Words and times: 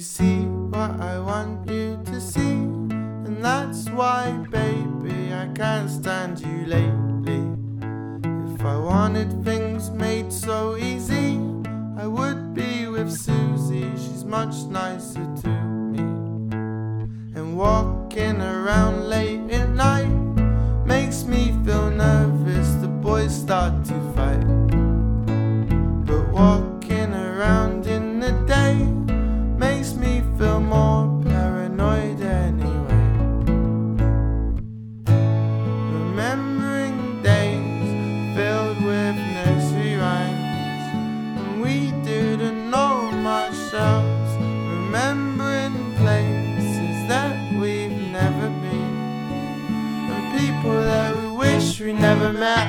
see 0.00 0.46
what 0.46 0.98
I 0.98 1.18
want 1.18 1.68
you 1.68 2.00
to 2.06 2.18
see. 2.18 2.40
And 2.40 3.44
that's 3.44 3.90
why, 3.90 4.30
baby, 4.50 5.34
I 5.34 5.46
can't 5.54 5.90
stand 5.90 6.40
you 6.40 6.64
lately. 6.64 7.44
If 8.54 8.64
I 8.64 8.78
wanted 8.78 9.44
things 9.44 9.90
made 9.90 10.32
so 10.32 10.76
easy, 10.76 11.38
I 11.98 12.06
would 12.06 12.54
be 12.54 12.86
with 12.86 13.12
Susie. 13.12 13.90
She's 13.92 14.24
much 14.24 14.54
nicer 14.70 15.26
to 15.42 15.48
me. 15.48 16.00
And 17.36 17.54
walking 17.54 18.40
around 18.40 19.10
late 19.10 19.43
Remembering 44.94 45.96
places 45.96 47.08
that 47.08 47.34
we've 47.60 47.90
never 47.90 48.48
been, 48.48 48.94
and 50.08 50.38
people 50.38 50.70
that 50.70 51.16
we 51.16 51.36
wish 51.36 51.80
we 51.80 51.92
never 51.92 52.32
met. 52.32 52.68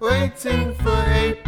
Waiting 0.00 0.74
for 0.74 1.04
April 1.10 1.45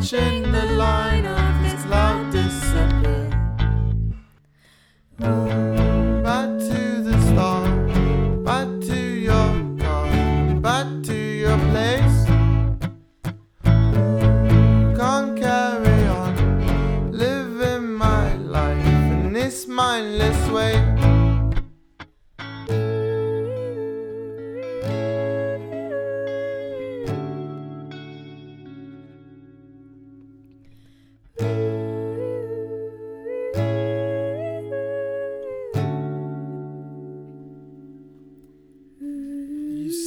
watching 0.00 0.50
the 0.50 0.64
line 0.78 1.49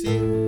see. 0.03 0.42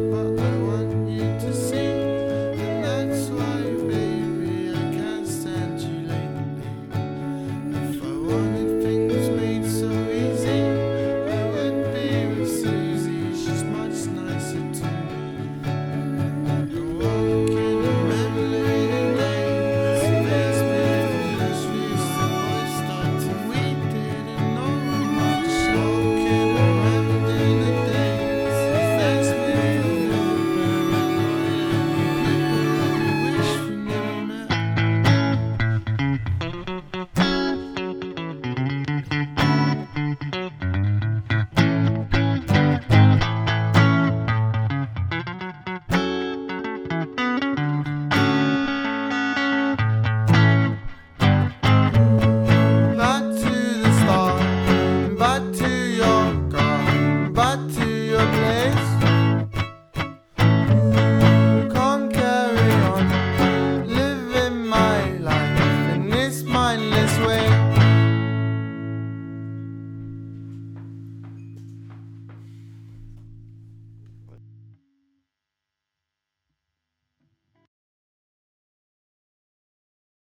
away. 67.35 67.74